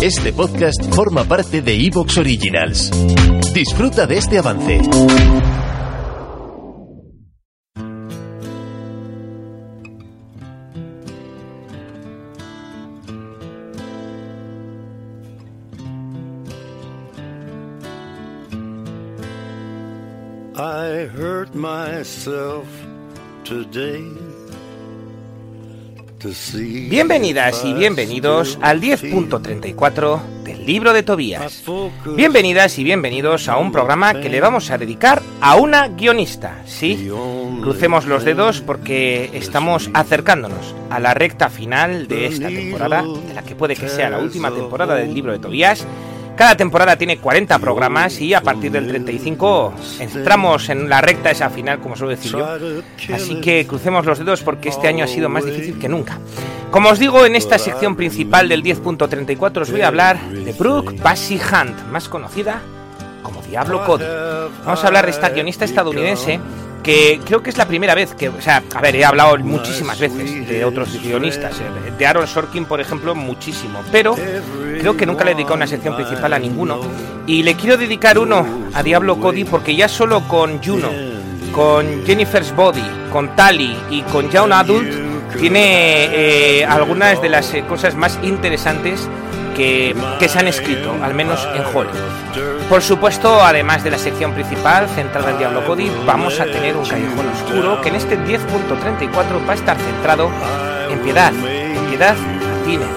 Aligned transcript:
Este 0.00 0.32
podcast 0.32 0.94
forma 0.94 1.24
parte 1.24 1.60
de 1.60 1.74
Evox 1.74 2.18
Originals. 2.18 2.90
Disfruta 3.52 4.06
de 4.06 4.16
este 4.16 4.38
avance. 4.38 4.80
I 20.54 21.08
hurt 21.14 21.54
myself 21.54 22.66
today. 23.44 24.27
Bienvenidas 26.20 27.64
y 27.64 27.72
bienvenidos 27.74 28.58
al 28.60 28.80
feel 28.80 28.98
10.34 28.98 30.20
del 30.42 30.66
libro 30.66 30.92
de 30.92 31.04
Tobías. 31.04 31.62
Bienvenidas 32.16 32.76
y 32.80 32.82
bienvenidos 32.82 33.48
a 33.48 33.56
un 33.56 33.70
programa 33.70 34.20
que 34.20 34.28
le 34.28 34.40
vamos 34.40 34.72
a 34.72 34.78
dedicar 34.78 35.22
a 35.40 35.54
una 35.54 35.86
guionista. 35.86 36.60
Sí, 36.66 37.08
crucemos 37.60 38.06
los 38.06 38.24
dedos 38.24 38.60
porque 38.62 39.30
estamos 39.32 39.90
acercándonos 39.94 40.74
a 40.90 40.98
la 40.98 41.14
recta 41.14 41.50
final 41.50 42.08
de 42.08 42.26
esta 42.26 42.48
temporada, 42.48 43.02
de 43.02 43.34
la 43.34 43.42
que 43.42 43.54
puede 43.54 43.76
que 43.76 43.88
sea 43.88 44.10
la 44.10 44.18
última 44.18 44.50
temporada 44.50 44.96
del 44.96 45.14
libro 45.14 45.30
de 45.30 45.38
Tobías. 45.38 45.86
Cada 46.38 46.56
temporada 46.56 46.96
tiene 46.96 47.18
40 47.18 47.58
programas 47.58 48.20
y 48.20 48.32
a 48.32 48.40
partir 48.40 48.70
del 48.70 48.86
35 48.86 49.74
entramos 49.98 50.68
en 50.68 50.88
la 50.88 51.00
recta 51.00 51.32
esa 51.32 51.50
final, 51.50 51.80
como 51.80 51.96
suelo 51.96 52.12
decir 52.12 52.30
yo. 52.30 52.46
Así 53.12 53.40
que 53.40 53.66
crucemos 53.66 54.06
los 54.06 54.20
dedos 54.20 54.42
porque 54.44 54.68
este 54.68 54.86
año 54.86 55.02
ha 55.04 55.08
sido 55.08 55.28
más 55.28 55.44
difícil 55.44 55.80
que 55.80 55.88
nunca. 55.88 56.20
Como 56.70 56.90
os 56.90 57.00
digo, 57.00 57.26
en 57.26 57.34
esta 57.34 57.58
sección 57.58 57.96
principal 57.96 58.48
del 58.48 58.62
10.34 58.62 59.62
os 59.62 59.70
voy 59.72 59.80
a 59.80 59.88
hablar 59.88 60.20
de 60.30 60.52
Brooke 60.52 60.94
Bassie 61.02 61.40
Hunt, 61.40 61.76
más 61.90 62.08
conocida 62.08 62.62
como 63.24 63.42
Diablo 63.42 63.84
Cody. 63.84 64.04
Vamos 64.64 64.84
a 64.84 64.86
hablar 64.86 65.06
de 65.06 65.10
esta 65.10 65.30
guionista 65.30 65.64
estadounidense 65.64 66.38
que 66.88 67.20
creo 67.22 67.42
que 67.42 67.50
es 67.50 67.58
la 67.58 67.68
primera 67.68 67.94
vez 67.94 68.14
que, 68.14 68.30
o 68.30 68.40
sea, 68.40 68.62
a 68.74 68.80
ver, 68.80 68.96
he 68.96 69.04
hablado 69.04 69.36
muchísimas 69.40 70.00
veces 70.00 70.48
de 70.48 70.64
otros 70.64 70.98
guionistas, 71.02 71.60
eh, 71.60 71.92
de 71.98 72.06
Aaron 72.06 72.26
Sorkin, 72.26 72.64
por 72.64 72.80
ejemplo, 72.80 73.14
muchísimo, 73.14 73.82
pero 73.92 74.14
creo 74.14 74.96
que 74.96 75.04
nunca 75.04 75.22
le 75.22 75.32
he 75.32 75.34
dedicado 75.34 75.56
una 75.56 75.66
sección 75.66 75.94
principal 75.96 76.32
a 76.32 76.38
ninguno. 76.38 76.80
Y 77.26 77.42
le 77.42 77.56
quiero 77.56 77.76
dedicar 77.76 78.18
uno 78.18 78.70
a 78.72 78.82
Diablo 78.82 79.20
Cody 79.20 79.44
porque 79.44 79.76
ya 79.76 79.86
solo 79.86 80.26
con 80.28 80.62
Juno, 80.64 80.88
con 81.52 82.06
Jennifer's 82.06 82.56
Body, 82.56 82.84
con 83.12 83.36
Tally 83.36 83.76
y 83.90 84.00
con 84.04 84.30
Young 84.30 84.52
Adult 84.54 84.88
tiene 85.38 86.06
eh, 86.06 86.64
algunas 86.64 87.20
de 87.20 87.28
las 87.28 87.52
eh, 87.52 87.64
cosas 87.68 87.96
más 87.96 88.18
interesantes 88.22 89.06
que, 89.58 90.28
se 90.28 90.38
han 90.38 90.46
escrito, 90.46 90.94
al 91.02 91.14
menos 91.14 91.46
en 91.54 91.62
Hollywood. 91.64 92.68
Por 92.68 92.80
supuesto, 92.80 93.42
además 93.42 93.82
de 93.82 93.90
la 93.90 93.98
sección 93.98 94.32
principal 94.32 94.88
centrada 94.88 95.32
en 95.32 95.38
Diablo 95.38 95.66
Cody, 95.66 95.90
vamos 96.06 96.38
a 96.38 96.44
tener 96.44 96.76
un 96.76 96.86
callejón 96.86 97.26
oscuro 97.28 97.80
que 97.80 97.88
en 97.88 97.96
este 97.96 98.16
10.34 98.18 99.48
va 99.48 99.52
a 99.52 99.54
estar 99.54 99.76
centrado 99.76 100.30
en 100.90 100.98
Piedad, 101.00 101.32
en 101.34 101.86
Piedad 101.86 102.16
Martínez. 102.16 102.88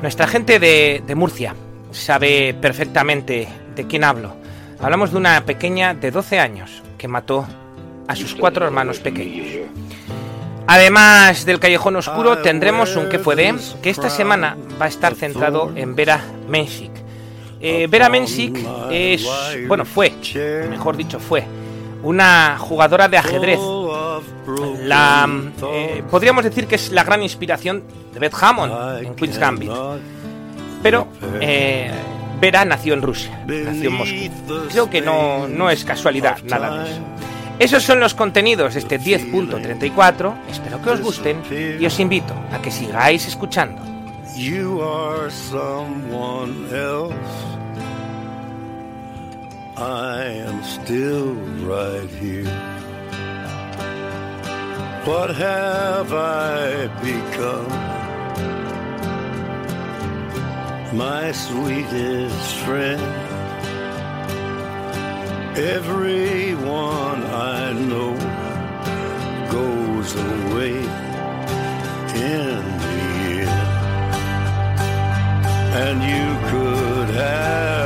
Nuestra 0.00 0.26
gente 0.26 0.58
de 0.58 1.14
Murcia 1.14 1.54
sabe 1.90 2.54
perfectamente 2.54 3.48
de 3.76 3.86
quién 3.86 4.04
hablo. 4.04 4.36
Hablamos 4.80 5.10
de 5.10 5.18
una 5.18 5.44
pequeña 5.44 5.92
de 5.92 6.10
12 6.10 6.38
años 6.38 6.82
que 6.96 7.08
mató 7.08 7.46
a 8.06 8.16
sus 8.16 8.34
cuatro 8.34 8.64
hermanos 8.64 9.00
pequeños. 9.00 9.68
Además 10.70 11.46
del 11.46 11.60
Callejón 11.60 11.96
Oscuro, 11.96 12.38
tendremos 12.38 12.94
un 12.94 13.08
que 13.08 13.18
fue 13.18 13.34
de 13.36 13.54
que 13.82 13.88
esta 13.88 14.10
semana 14.10 14.54
va 14.78 14.84
a 14.84 14.88
estar 14.88 15.14
centrado 15.14 15.72
en 15.74 15.96
Vera 15.96 16.22
Menchik. 16.46 16.92
Eh, 17.58 17.86
Vera 17.90 18.10
Menchik 18.10 18.58
es, 18.90 19.26
bueno, 19.66 19.86
fue, 19.86 20.12
mejor 20.68 20.98
dicho, 20.98 21.18
fue 21.18 21.42
una 22.02 22.58
jugadora 22.58 23.08
de 23.08 23.16
ajedrez. 23.16 23.58
La, 24.84 25.26
eh, 25.72 26.02
podríamos 26.10 26.44
decir 26.44 26.66
que 26.66 26.74
es 26.74 26.92
la 26.92 27.02
gran 27.02 27.22
inspiración 27.22 27.84
de 28.12 28.20
Beth 28.20 28.34
Hammond 28.38 29.06
en 29.06 29.14
Queen's 29.14 29.38
Gambit. 29.38 29.72
Pero 30.82 31.08
eh, 31.40 31.90
Vera 32.42 32.66
nació 32.66 32.92
en 32.92 33.00
Rusia, 33.00 33.42
nació 33.46 33.88
en 33.88 33.94
Moscú. 33.94 34.68
Creo 34.70 34.90
que 34.90 35.00
no, 35.00 35.48
no 35.48 35.70
es 35.70 35.82
casualidad 35.86 36.42
nada 36.42 36.84
de 36.84 36.90
eso. 36.90 37.00
Esos 37.58 37.82
son 37.82 37.98
los 37.98 38.14
contenidos 38.14 38.74
de 38.74 38.80
este 38.80 39.00
10.34. 39.00 40.34
Espero 40.48 40.80
que 40.80 40.90
os 40.90 41.00
gusten 41.00 41.42
y 41.80 41.84
os 41.84 41.98
invito 41.98 42.34
a 42.52 42.62
que 42.62 42.70
sigáis 42.70 43.26
escuchando. 43.26 43.82
You 44.36 44.80
are 44.80 45.30
someone 45.30 46.68
else. 46.72 47.14
I 49.76 50.44
am 50.46 50.62
still 50.62 51.34
right 51.66 52.08
here. 52.20 52.48
What 55.04 55.30
have 55.34 56.12
I 56.12 56.88
become? 57.02 57.68
My 60.92 61.32
sweetest 61.32 62.54
friend. 62.64 63.02
Everyone 65.56 67.22
I 67.68 67.72
know 67.74 68.14
goes 69.52 70.14
away 70.16 70.76
in 70.76 70.84
the 72.14 72.24
end. 72.24 73.60
And 75.82 75.98
you 76.02 76.28
could 76.48 77.14
have 77.14 77.77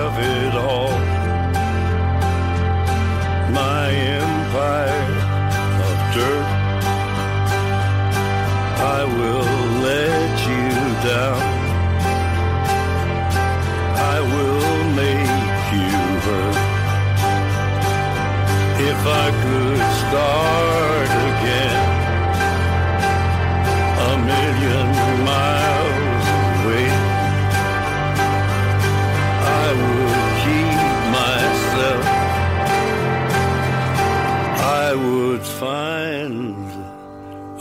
find 35.63 36.67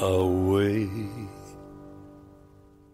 a 0.02 0.26
way. 0.26 0.90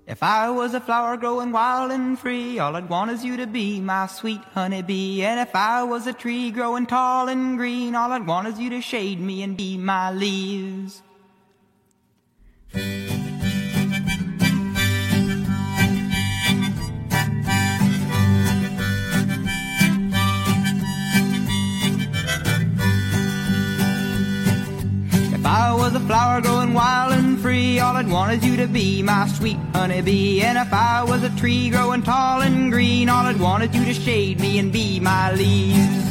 If 0.06 0.22
I 0.22 0.50
was 0.50 0.74
a 0.74 0.82
flower 0.82 1.16
growing 1.16 1.54
wild 1.54 1.92
and 1.92 2.20
free, 2.20 2.60
all 2.60 2.76
I'd 2.76 2.90
want 2.90 3.12
is 3.12 3.24
you 3.24 3.38
to 3.38 3.48
be 3.48 3.80
my 3.80 4.08
sweet 4.08 4.42
honeybee. 4.54 5.24
And 5.24 5.40
if 5.40 5.56
I 5.56 5.84
was 5.84 6.08
a 6.08 6.14
tree 6.14 6.52
growing 6.52 6.86
tall 6.86 7.30
and 7.30 7.58
green, 7.58 7.96
all 7.96 8.12
I'd 8.12 8.28
want 8.28 8.50
is 8.50 8.60
you 8.60 8.70
to 8.72 8.82
shade 8.82 9.22
me 9.22 9.44
and 9.44 9.56
be 9.56 9.78
my 9.78 10.12
leaves. 10.12 11.02
Flower 26.08 26.40
growing 26.40 26.74
wild 26.74 27.12
and 27.12 27.38
free, 27.38 27.80
all 27.80 27.94
I'd 27.98 28.08
want 28.08 28.32
is 28.32 28.46
you 28.46 28.56
to 28.58 28.68
be 28.68 29.04
my 29.04 29.28
sweet 29.28 29.58
honeybee. 29.74 30.42
And 30.42 30.58
if 30.58 30.72
I 30.72 31.04
was 31.04 31.22
a 31.22 31.30
tree 31.36 31.70
growing 31.70 32.02
tall 32.02 32.42
and 32.42 32.72
green, 32.72 33.10
all 33.10 33.26
I'd 33.26 33.38
want 33.40 33.64
is 33.64 33.76
you 33.76 33.84
to 33.84 33.94
shade 33.94 34.40
me 34.40 34.58
and 34.58 34.72
be 34.72 35.02
my 35.02 35.34
leaves. 35.34 36.08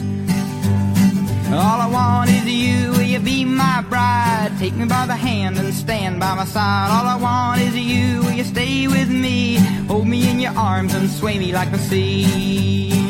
All 1.48 1.80
I 1.80 1.88
want 1.90 2.28
is 2.28 2.44
you, 2.44 2.90
will 2.90 3.02
you 3.02 3.20
be 3.20 3.46
my 3.46 3.82
bride? 3.88 4.52
Take 4.58 4.74
me 4.74 4.84
by 4.84 5.06
the 5.06 5.16
hand 5.16 5.56
and 5.56 5.72
stand 5.72 6.20
by 6.20 6.34
my 6.34 6.44
side. 6.44 6.90
All 6.90 7.06
I 7.06 7.16
want 7.16 7.62
is 7.62 7.74
you, 7.74 8.20
will 8.20 8.32
you 8.32 8.44
stay 8.44 8.86
with 8.88 9.08
me? 9.08 9.56
Hold 9.88 10.06
me 10.06 10.28
in 10.30 10.40
your 10.40 10.52
arms 10.58 10.92
and 10.94 11.08
sway 11.08 11.38
me 11.38 11.52
like 11.54 11.70
the 11.70 11.78
sea. 11.78 13.05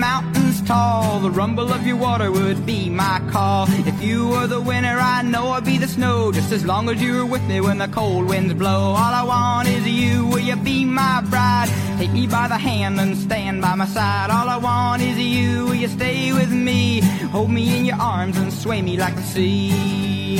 Mountains 0.00 0.62
tall, 0.62 1.20
the 1.20 1.30
rumble 1.30 1.74
of 1.74 1.86
your 1.86 1.96
water 1.96 2.32
would 2.32 2.64
be 2.64 2.88
my 2.88 3.20
call. 3.30 3.66
If 3.86 4.02
you 4.02 4.28
were 4.28 4.46
the 4.46 4.60
winter, 4.60 4.96
I 4.98 5.20
know 5.20 5.48
I'd 5.48 5.66
be 5.66 5.76
the 5.76 5.86
snow, 5.86 6.32
just 6.32 6.52
as 6.52 6.64
long 6.64 6.88
as 6.88 7.02
you 7.02 7.18
were 7.18 7.26
with 7.26 7.42
me 7.42 7.60
when 7.60 7.76
the 7.76 7.88
cold 7.88 8.26
winds 8.26 8.54
blow. 8.54 8.94
All 9.00 9.14
I 9.22 9.22
want 9.22 9.68
is 9.68 9.86
you, 9.86 10.24
will 10.24 10.40
you 10.40 10.56
be 10.56 10.86
my 10.86 11.20
bride? 11.28 11.68
Take 11.98 12.12
me 12.12 12.26
by 12.26 12.48
the 12.48 12.56
hand 12.56 12.98
and 12.98 13.14
stand 13.14 13.60
by 13.60 13.74
my 13.74 13.84
side. 13.84 14.30
All 14.30 14.48
I 14.48 14.56
want 14.56 15.02
is 15.02 15.18
you, 15.18 15.66
will 15.66 15.74
you 15.74 15.88
stay 15.88 16.32
with 16.32 16.50
me? 16.50 17.00
Hold 17.34 17.50
me 17.50 17.76
in 17.76 17.84
your 17.84 18.00
arms 18.00 18.38
and 18.38 18.50
sway 18.50 18.80
me 18.80 18.96
like 18.96 19.16
the 19.16 19.22
sea. 19.22 20.38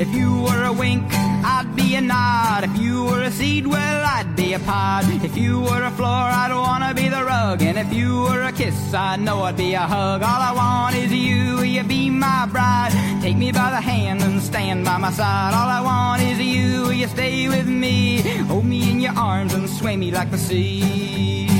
If 0.00 0.08
you 0.14 0.42
were 0.42 0.64
a 0.64 0.72
wink, 0.72 1.12
I'd 1.50 1.74
be 1.74 1.94
a 1.94 2.00
nod. 2.02 2.64
If 2.64 2.76
you 2.78 3.04
were 3.04 3.22
a 3.22 3.30
seed, 3.30 3.66
well, 3.66 4.02
I'd 4.16 4.36
be 4.36 4.52
a 4.52 4.58
pod. 4.58 5.04
If 5.24 5.34
you 5.36 5.60
were 5.60 5.82
a 5.82 5.90
floor, 5.90 6.26
I'd 6.42 6.52
wanna 6.52 6.92
be 6.92 7.08
the 7.08 7.24
rug. 7.24 7.62
And 7.62 7.78
if 7.78 7.90
you 7.92 8.22
were 8.24 8.42
a 8.42 8.52
kiss, 8.52 8.92
I 8.92 9.16
know 9.16 9.40
I'd 9.42 9.56
be 9.56 9.72
a 9.72 9.80
hug. 9.80 10.22
All 10.22 10.42
I 10.50 10.52
want 10.52 10.94
is 10.94 11.10
you, 11.10 11.56
will 11.56 11.64
you 11.64 11.84
be 11.84 12.10
my 12.10 12.46
bride? 12.46 12.92
Take 13.22 13.38
me 13.38 13.50
by 13.50 13.70
the 13.70 13.80
hand 13.80 14.22
and 14.22 14.42
stand 14.42 14.84
by 14.84 14.98
my 14.98 15.10
side. 15.10 15.54
All 15.54 15.70
I 15.78 15.80
want 15.80 16.22
is 16.22 16.38
you, 16.38 16.82
will 16.82 16.92
you 16.92 17.08
stay 17.08 17.48
with 17.48 17.66
me? 17.66 18.20
Hold 18.50 18.66
me 18.66 18.90
in 18.90 19.00
your 19.00 19.16
arms 19.16 19.54
and 19.54 19.68
sway 19.70 19.96
me 19.96 20.10
like 20.10 20.30
the 20.30 20.38
sea. 20.38 21.57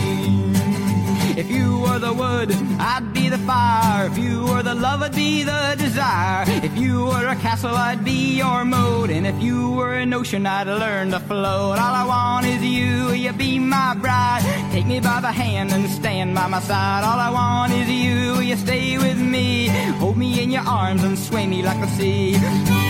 If 1.39 1.49
you 1.53 1.79
were 1.79 2.01
the 2.01 2.13
wood, 2.13 2.51
I'd 2.81 3.13
be 3.15 3.29
the 3.29 3.39
fire. 3.39 4.07
If 4.07 4.19
you 4.19 4.45
were 4.47 4.65
the 4.65 4.75
love, 4.75 5.03
I'd 5.03 5.15
be 5.15 5.45
the 5.45 5.77
desire. 5.79 6.45
If 6.65 6.77
you 6.77 7.05
were 7.05 7.29
a 7.29 7.37
castle, 7.37 7.77
I'd 7.77 8.05
be 8.05 8.39
your 8.39 8.65
moat. 8.65 9.11
And 9.11 9.25
if 9.25 9.41
you 9.41 9.71
were 9.71 9.95
an 9.95 10.13
ocean, 10.13 10.47
I'd 10.47 10.67
learn 10.67 11.13
to 11.13 11.21
float. 11.21 11.79
All 11.79 11.95
I 11.95 12.05
want 12.05 12.45
is 12.45 12.61
you, 12.65 13.13
you 13.13 13.33
be 13.33 13.61
my 13.61 13.95
bride? 13.95 14.43
Take 14.73 14.87
me 14.87 14.99
by 14.99 15.21
the 15.21 15.31
hand 15.31 15.71
and 15.71 15.89
stand 15.89 16.35
by 16.35 16.49
my 16.49 16.59
side. 16.59 17.05
All 17.05 17.21
I 17.21 17.31
want 17.31 17.73
is 17.73 17.89
you, 17.89 18.41
you 18.41 18.57
stay 18.57 18.99
with 18.99 19.21
me? 19.21 19.69
Hold 20.01 20.17
me 20.17 20.43
in 20.43 20.51
your 20.51 20.67
arms 20.67 21.05
and 21.05 21.17
sway 21.17 21.47
me 21.47 21.63
like 21.63 21.81
the 21.81 21.87
sea. 21.87 22.88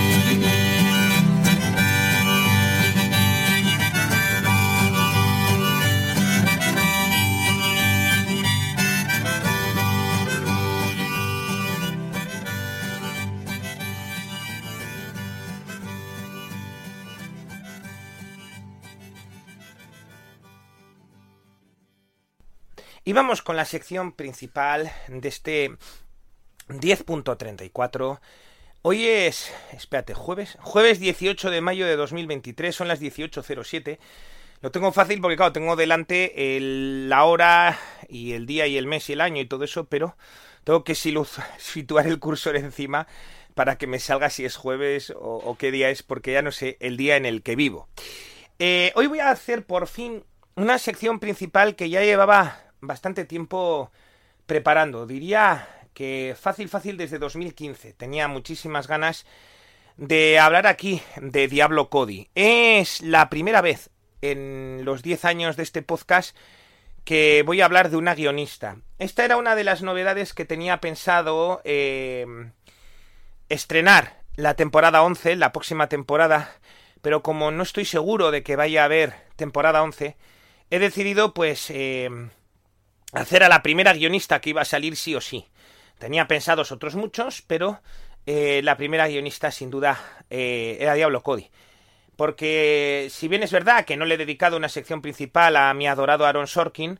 Y 23.09 23.15
vamos 23.15 23.41
con 23.41 23.57
la 23.57 23.65
sección 23.65 24.13
principal 24.13 24.93
de 25.09 25.29
este 25.31 25.71
10.34. 26.69 28.21
Hoy 28.83 29.07
es, 29.07 29.51
espérate, 29.73 30.13
jueves, 30.13 30.59
jueves 30.61 31.01
18 31.01 31.49
de 31.49 31.63
mayo 31.63 31.87
de 31.87 31.97
2023, 31.97 32.77
son 32.77 32.87
las 32.87 33.01
18.07. 33.01 33.97
Lo 34.61 34.71
tengo 34.71 34.93
fácil 34.93 35.23
porque, 35.23 35.39
claro, 35.39 35.55
tengo 35.55 35.75
delante 35.75 36.59
el- 36.59 37.09
la 37.09 37.25
hora 37.25 37.79
y 38.11 38.35
el 38.35 38.45
día 38.45 38.67
y 38.67 38.77
el 38.77 38.87
mes 38.87 39.09
y 39.09 39.15
el 39.15 39.23
año 39.23 39.41
y 39.41 39.47
todo 39.47 39.65
eso, 39.65 39.87
pero 39.87 40.15
tengo 40.65 40.85
que 40.85 40.95
situar 41.59 42.07
el 42.07 42.19
cursor 42.19 42.57
encima 42.57 43.07
para 43.55 43.79
que 43.79 43.87
me 43.87 44.01
salga 44.01 44.29
si 44.29 44.45
es 44.45 44.57
jueves 44.57 45.15
o, 45.17 45.37
o 45.39 45.57
qué 45.57 45.71
día 45.71 45.89
es, 45.89 46.03
porque 46.03 46.33
ya 46.33 46.43
no 46.43 46.53
sé 46.53 46.77
el 46.81 46.99
día 46.99 47.17
en 47.17 47.25
el 47.25 47.41
que 47.43 47.57
vivo. 47.57 47.89
Eh, 48.59 48.93
hoy 48.97 49.07
voy 49.07 49.21
a 49.21 49.31
hacer 49.31 49.65
por 49.65 49.87
fin 49.87 50.25
una 50.57 50.77
sección 50.77 51.21
principal 51.21 51.75
que 51.75 51.89
ya 51.89 52.03
llevaba 52.03 52.68
bastante 52.81 53.25
tiempo 53.25 53.91
preparando. 54.47 55.07
Diría 55.07 55.69
que 55.95 56.37
fácil, 56.39 56.69
fácil 56.69 56.97
desde 56.97 57.19
2015. 57.19 57.93
Tenía 57.93 58.29
muchísimas 58.29 58.87
ganas 58.87 59.27
de 59.97 60.39
hablar 60.39 60.67
aquí 60.67 61.03
de 61.21 61.49
Diablo 61.49 61.91
Cody. 61.91 62.29
Es 62.35 63.01
la 63.03 63.29
primera 63.29 63.61
vez 63.61 63.91
en 64.23 64.85
los 64.85 65.03
10 65.03 65.25
años 65.25 65.57
de 65.57 65.65
este 65.65 65.83
podcast 65.83 66.37
que 67.05 67.43
voy 67.45 67.61
a 67.61 67.65
hablar 67.65 67.91
de 67.91 67.97
una 67.97 68.15
guionista. 68.15 68.77
Esta 68.99 69.25
era 69.25 69.37
una 69.37 69.55
de 69.55 69.65
las 69.65 69.83
novedades 69.83 70.35
que 70.35 70.45
tenía 70.45 70.81
pensado 70.81 71.61
eh, 71.65 72.27
estrenar 73.49 74.23
la 74.37 74.55
temporada 74.55 75.03
11, 75.03 75.37
la 75.37 75.53
próxima 75.53 75.89
temporada, 75.89 76.53
pero 77.03 77.23
como 77.23 77.51
no 77.51 77.63
estoy 77.63 77.85
seguro 77.85 78.31
de 78.31 78.43
que 78.43 78.57
vaya 78.57 78.83
a 78.83 78.85
haber 78.85 79.15
temporada 79.37 79.83
11, 79.83 80.17
he 80.71 80.79
decidido 80.79 81.35
pues 81.35 81.71
eh, 81.71 82.09
hacer 83.13 83.43
a 83.43 83.49
la 83.49 83.63
primera 83.63 83.93
guionista 83.93 84.41
que 84.41 84.51
iba 84.51 84.63
a 84.63 84.67
salir 84.67 84.97
sí 84.97 85.15
o 85.15 85.21
sí. 85.21 85.47
Tenía 85.99 86.29
pensados 86.29 86.73
otros 86.73 86.95
muchos, 86.95 87.43
pero 87.43 87.81
eh, 88.27 88.61
la 88.63 88.77
primera 88.77 89.09
guionista 89.09 89.51
sin 89.51 89.71
duda 89.71 89.99
eh, 90.31 90.77
era 90.81 90.95
Diablo 90.95 91.23
Cody. 91.23 91.51
Porque 92.17 93.09
si 93.11 93.29
bien 93.29 93.43
es 93.43 93.53
verdad 93.53 93.85
que 93.85 93.97
no 93.97 94.05
le 94.05 94.15
he 94.15 94.19
dedicado 94.19 94.57
una 94.57 94.69
sección 94.69 95.03
principal 95.03 95.57
a 95.57 95.73
mi 95.75 95.87
adorado 95.87 96.27
Aaron 96.27 96.47
Sorkin, 96.47 96.99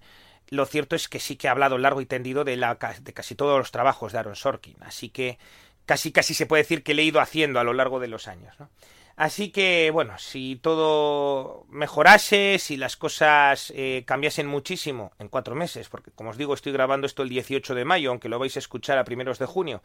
lo 0.51 0.65
cierto 0.65 0.97
es 0.97 1.09
que 1.09 1.21
sí 1.21 1.37
que 1.37 1.49
he 1.49 1.51
hablado 1.51 1.77
largo 1.77 2.01
y 2.01 2.07
tendido 2.07 2.45
de, 2.45 2.57
la, 2.57 2.79
de 3.01 3.13
casi 3.13 3.35
todos 3.35 3.59
los 3.59 3.71
trabajos 3.71 4.13
de 4.13 4.19
Aaron 4.19 4.37
Sorkin. 4.37 4.77
Así 4.81 5.11
que 5.11 5.39
casi 5.87 6.13
casi 6.13 6.35
se 6.35 6.47
puede 6.47 6.63
decir 6.63 6.83
que 6.83 6.95
le 6.95 7.03
he 7.03 7.07
ido 7.07 7.21
haciendo 7.21 7.61
a 7.61 7.65
lo 7.65 7.73
largo 7.73 8.01
de 8.01 8.09
los 8.09 8.29
años. 8.29 8.55
¿no? 8.59 8.71
Así 9.19 9.51
que, 9.51 9.91
bueno, 9.93 10.17
si 10.17 10.55
todo 10.63 11.67
mejorase, 11.71 12.61
si 12.61 12.77
las 12.77 12.97
cosas 12.97 13.73
eh, 13.75 14.05
cambiasen 14.07 14.47
muchísimo 14.47 15.11
en 15.19 15.27
cuatro 15.27 15.57
meses, 15.57 15.89
porque 15.89 16.13
como 16.13 16.31
os 16.31 16.37
digo, 16.37 16.55
estoy 16.55 16.71
grabando 16.71 17.05
esto 17.05 17.25
el 17.25 17.29
18 17.29 17.75
de 17.75 17.85
mayo, 17.85 18.11
aunque 18.11 18.29
lo 18.29 18.39
vais 18.39 18.55
a 18.55 18.61
escuchar 18.61 18.97
a 18.97 19.03
primeros 19.03 19.41
de 19.41 19.47
junio. 19.47 19.83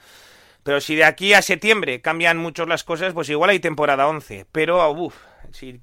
Pero 0.61 0.79
si 0.79 0.95
de 0.95 1.05
aquí 1.05 1.33
a 1.33 1.41
septiembre 1.41 1.99
cambian 1.99 2.37
mucho 2.37 2.67
las 2.67 2.83
cosas, 2.83 3.13
pues 3.13 3.27
igual 3.27 3.49
hay 3.49 3.59
temporada 3.59 4.07
11. 4.07 4.45
Pero, 4.51 4.87
uff, 4.91 5.15
si 5.51 5.81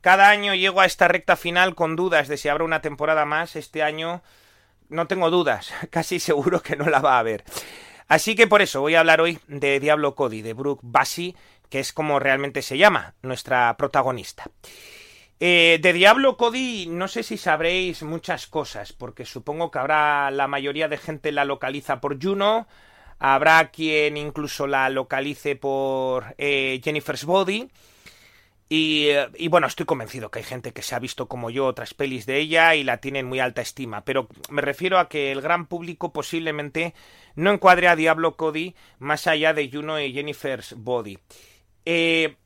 cada 0.00 0.30
año 0.30 0.54
llego 0.54 0.80
a 0.80 0.86
esta 0.86 1.06
recta 1.06 1.36
final 1.36 1.74
con 1.74 1.96
dudas 1.96 2.28
de 2.28 2.38
si 2.38 2.48
habrá 2.48 2.64
una 2.64 2.80
temporada 2.80 3.26
más, 3.26 3.56
este 3.56 3.82
año 3.82 4.22
no 4.88 5.06
tengo 5.06 5.30
dudas, 5.30 5.70
casi 5.90 6.18
seguro 6.18 6.62
que 6.62 6.76
no 6.76 6.88
la 6.88 7.00
va 7.00 7.16
a 7.16 7.18
haber. 7.18 7.44
Así 8.08 8.36
que 8.36 8.46
por 8.46 8.62
eso 8.62 8.80
voy 8.80 8.94
a 8.94 9.00
hablar 9.00 9.20
hoy 9.20 9.38
de 9.48 9.80
Diablo 9.80 10.14
Cody, 10.14 10.40
de 10.40 10.52
Brooke 10.52 10.82
Bassi, 10.84 11.34
que 11.68 11.80
es 11.80 11.92
como 11.92 12.18
realmente 12.18 12.62
se 12.62 12.78
llama 12.78 13.14
nuestra 13.22 13.76
protagonista. 13.76 14.44
Eh, 15.38 15.78
de 15.82 15.92
Diablo 15.92 16.38
Cody 16.38 16.86
no 16.86 17.08
sé 17.08 17.22
si 17.22 17.36
sabréis 17.36 18.02
muchas 18.02 18.46
cosas, 18.46 18.92
porque 18.94 19.26
supongo 19.26 19.70
que 19.70 19.78
habrá 19.78 20.30
la 20.30 20.48
mayoría 20.48 20.88
de 20.88 20.96
gente 20.96 21.30
la 21.30 21.44
localiza 21.44 22.00
por 22.00 22.22
Juno, 22.22 22.66
habrá 23.18 23.70
quien 23.70 24.16
incluso 24.16 24.66
la 24.66 24.88
localice 24.88 25.54
por 25.56 26.34
eh, 26.38 26.80
Jennifer's 26.82 27.24
Body, 27.24 27.68
y, 28.68 29.08
eh, 29.10 29.28
y, 29.36 29.48
bueno, 29.48 29.66
estoy 29.68 29.86
convencido 29.86 30.30
que 30.30 30.40
hay 30.40 30.44
gente 30.44 30.72
que 30.72 30.82
se 30.82 30.94
ha 30.94 30.98
visto 30.98 31.28
como 31.28 31.50
yo 31.50 31.66
otras 31.66 31.94
pelis 31.94 32.26
de 32.26 32.38
ella 32.38 32.74
y 32.74 32.82
la 32.82 32.96
tienen 32.96 33.26
muy 33.26 33.38
alta 33.38 33.62
estima, 33.62 34.04
pero 34.04 34.28
me 34.50 34.62
refiero 34.62 34.98
a 34.98 35.08
que 35.08 35.30
el 35.30 35.40
gran 35.40 35.66
público 35.66 36.12
posiblemente 36.12 36.94
no 37.36 37.52
encuadre 37.52 37.88
a 37.88 37.96
Diablo 37.96 38.36
Cody 38.36 38.74
más 38.98 39.26
allá 39.26 39.54
de 39.54 39.70
Juno 39.70 40.00
y 40.00 40.12
Jennifer's 40.12 40.74
Body. 40.76 41.18
Eh, 41.86 42.36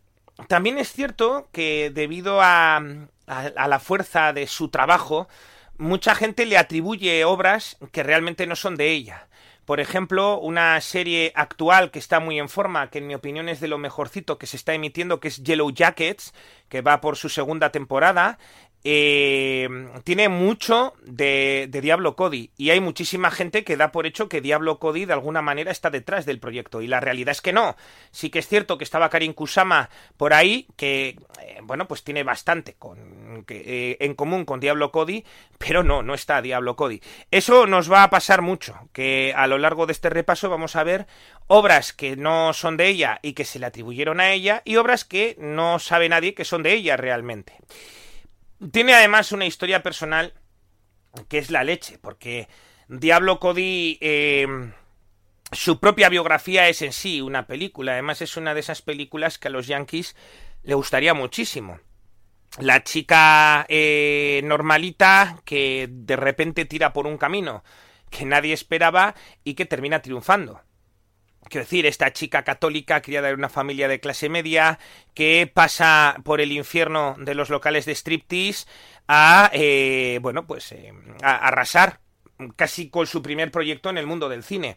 también 0.48 0.78
es 0.78 0.92
cierto 0.92 1.48
que 1.52 1.90
debido 1.92 2.40
a, 2.40 2.76
a, 2.76 2.80
a, 3.26 3.68
la 3.68 3.80
fuerza 3.80 4.32
de 4.32 4.46
su 4.46 4.68
trabajo, 4.68 5.28
mucha 5.78 6.14
gente 6.14 6.46
le 6.46 6.58
atribuye 6.58 7.24
obras 7.24 7.78
que 7.90 8.02
realmente 8.02 8.46
no 8.46 8.54
son 8.54 8.76
de 8.76 8.90
ella. 8.90 9.26
Por 9.64 9.78
ejemplo, 9.78 10.38
una 10.40 10.80
serie 10.80 11.32
actual 11.36 11.90
que 11.90 12.00
está 12.00 12.18
muy 12.18 12.38
en 12.38 12.48
forma, 12.48 12.90
que 12.90 12.98
en 12.98 13.06
mi 13.06 13.14
opinión 13.14 13.48
es 13.48 13.60
de 13.60 13.68
lo 13.68 13.78
mejorcito 13.78 14.36
que 14.36 14.48
se 14.48 14.56
está 14.56 14.74
emitiendo, 14.74 15.20
que 15.20 15.28
es 15.28 15.42
Yellow 15.44 15.70
Jackets, 15.70 16.34
que 16.68 16.82
va 16.82 17.00
por 17.00 17.16
su 17.16 17.28
segunda 17.28 17.70
temporada. 17.70 18.38
Eh, 18.82 19.68
tiene 20.04 20.30
mucho 20.30 20.94
de, 21.02 21.68
Diablo 21.70 22.16
Cody 22.16 22.50
y 22.56 22.70
hay 22.70 22.80
muchísima 22.80 23.30
gente 23.30 23.62
que 23.62 23.76
da 23.76 23.92
por 23.92 24.06
hecho 24.06 24.28
que 24.28 24.40
Diablo 24.40 24.78
Cody 24.78 25.04
de 25.04 25.12
alguna 25.12 25.42
manera 25.42 25.70
está 25.70 25.90
detrás 25.90 26.24
del 26.24 26.40
proyecto 26.40 26.80
y 26.80 26.86
la 26.86 27.00
realidad 27.00 27.32
es 27.32 27.42
que 27.42 27.52
no. 27.52 27.76
Sí 28.10 28.30
que 28.30 28.38
es 28.38 28.48
cierto 28.48 28.78
que 28.78 28.84
estaba 28.84 29.10
Karin 29.10 29.34
Kusama 29.34 29.90
por 30.16 30.32
ahí, 30.32 30.66
que 30.76 31.18
eh, 31.42 31.58
bueno, 31.62 31.86
pues 31.86 32.04
tiene 32.04 32.22
bastante 32.22 32.74
con, 32.74 33.44
eh, 33.48 33.98
en 34.00 34.14
común 34.14 34.46
con 34.46 34.60
Diablo 34.60 34.90
Cody, 34.92 35.24
pero 35.58 35.82
no, 35.82 36.02
no 36.02 36.14
está 36.14 36.40
Diablo 36.40 36.76
Cody. 36.76 37.02
Eso 37.30 37.66
nos 37.66 37.92
va 37.92 38.02
a 38.02 38.10
pasar 38.10 38.40
mucho, 38.40 38.88
que 38.92 39.34
a 39.36 39.46
lo 39.46 39.58
largo 39.58 39.86
de 39.86 39.92
este 39.92 40.08
repaso 40.08 40.48
vamos 40.48 40.76
a 40.76 40.84
ver 40.84 41.06
obras 41.48 41.92
que 41.92 42.16
no 42.16 42.54
son 42.54 42.78
de 42.78 42.88
ella 42.88 43.18
y 43.22 43.34
que 43.34 43.44
se 43.44 43.58
le 43.58 43.66
atribuyeron 43.66 44.20
a 44.20 44.32
ella 44.32 44.62
y 44.64 44.76
obras 44.76 45.04
que 45.04 45.36
no 45.38 45.78
sabe 45.78 46.08
nadie 46.08 46.34
que 46.34 46.44
son 46.44 46.62
de 46.62 46.72
ella 46.72 46.96
realmente. 46.96 47.58
Tiene 48.72 48.94
además 48.94 49.32
una 49.32 49.46
historia 49.46 49.82
personal 49.82 50.34
que 51.28 51.38
es 51.38 51.50
la 51.50 51.64
leche, 51.64 51.98
porque 51.98 52.48
Diablo 52.88 53.40
Cody, 53.40 53.98
eh, 54.00 54.46
su 55.52 55.80
propia 55.80 56.08
biografía 56.08 56.68
es 56.68 56.82
en 56.82 56.92
sí 56.92 57.20
una 57.20 57.46
película, 57.46 57.92
además 57.92 58.22
es 58.22 58.36
una 58.36 58.54
de 58.54 58.60
esas 58.60 58.82
películas 58.82 59.38
que 59.38 59.48
a 59.48 59.50
los 59.50 59.66
Yankees 59.66 60.14
le 60.62 60.74
gustaría 60.74 61.14
muchísimo. 61.14 61.80
La 62.58 62.82
chica 62.82 63.64
eh, 63.68 64.40
normalita 64.44 65.40
que 65.44 65.88
de 65.90 66.16
repente 66.16 66.64
tira 66.64 66.92
por 66.92 67.06
un 67.06 67.16
camino 67.16 67.64
que 68.10 68.26
nadie 68.26 68.52
esperaba 68.52 69.14
y 69.44 69.54
que 69.54 69.66
termina 69.66 70.02
triunfando. 70.02 70.60
Quiero 71.48 71.64
decir, 71.64 71.86
esta 71.86 72.12
chica 72.12 72.44
católica 72.44 73.00
criada 73.00 73.30
en 73.30 73.36
una 73.36 73.48
familia 73.48 73.88
de 73.88 73.98
clase 73.98 74.28
media 74.28 74.78
que 75.14 75.50
pasa 75.52 76.16
por 76.22 76.40
el 76.40 76.52
infierno 76.52 77.16
de 77.18 77.34
los 77.34 77.50
locales 77.50 77.86
de 77.86 77.94
striptease 77.94 78.66
a, 79.08 79.50
eh, 79.52 80.18
bueno, 80.22 80.46
pues 80.46 80.70
eh, 80.72 80.92
a 81.22 81.36
arrasar 81.48 82.00
casi 82.56 82.90
con 82.90 83.06
su 83.06 83.22
primer 83.22 83.50
proyecto 83.50 83.90
en 83.90 83.98
el 83.98 84.06
mundo 84.06 84.28
del 84.28 84.44
cine. 84.44 84.76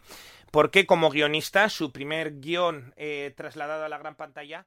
Porque 0.50 0.86
como 0.86 1.10
guionista, 1.10 1.68
su 1.68 1.92
primer 1.92 2.40
guion 2.40 2.94
eh, 2.96 3.32
trasladado 3.36 3.84
a 3.84 3.88
la 3.88 3.98
gran 3.98 4.14
pantalla 4.14 4.66